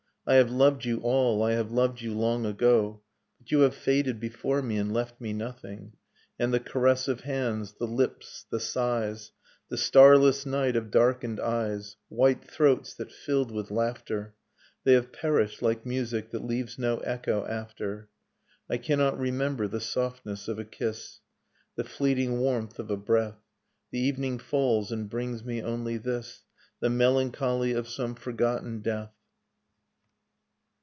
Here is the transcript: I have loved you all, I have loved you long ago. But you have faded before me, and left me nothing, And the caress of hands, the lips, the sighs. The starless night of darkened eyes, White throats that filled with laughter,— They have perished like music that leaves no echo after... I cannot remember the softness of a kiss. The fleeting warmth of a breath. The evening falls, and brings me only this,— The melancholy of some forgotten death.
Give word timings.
I 0.31 0.35
have 0.35 0.51
loved 0.51 0.85
you 0.85 0.99
all, 0.99 1.41
I 1.41 1.53
have 1.53 1.71
loved 1.71 1.99
you 2.01 2.13
long 2.13 2.45
ago. 2.45 3.01
But 3.39 3.49
you 3.51 3.61
have 3.61 3.73
faded 3.73 4.19
before 4.19 4.61
me, 4.61 4.77
and 4.77 4.93
left 4.93 5.19
me 5.19 5.33
nothing, 5.33 5.93
And 6.37 6.53
the 6.53 6.59
caress 6.59 7.07
of 7.07 7.21
hands, 7.21 7.73
the 7.79 7.87
lips, 7.87 8.45
the 8.51 8.59
sighs. 8.59 9.31
The 9.69 9.77
starless 9.79 10.45
night 10.45 10.75
of 10.75 10.91
darkened 10.91 11.39
eyes, 11.39 11.97
White 12.07 12.45
throats 12.45 12.93
that 12.93 13.11
filled 13.11 13.51
with 13.51 13.71
laughter,— 13.71 14.35
They 14.83 14.93
have 14.93 15.11
perished 15.11 15.63
like 15.63 15.87
music 15.87 16.29
that 16.29 16.45
leaves 16.45 16.77
no 16.77 16.99
echo 16.99 17.43
after... 17.47 18.07
I 18.69 18.77
cannot 18.77 19.17
remember 19.19 19.67
the 19.67 19.81
softness 19.81 20.47
of 20.47 20.59
a 20.59 20.65
kiss. 20.65 21.19
The 21.77 21.83
fleeting 21.83 22.37
warmth 22.39 22.77
of 22.77 22.91
a 22.91 22.95
breath. 22.97 23.39
The 23.89 23.99
evening 23.99 24.37
falls, 24.37 24.91
and 24.91 25.09
brings 25.09 25.43
me 25.43 25.63
only 25.63 25.97
this,— 25.97 26.43
The 26.79 26.91
melancholy 26.91 27.73
of 27.73 27.87
some 27.89 28.13
forgotten 28.13 28.81
death. 28.81 29.11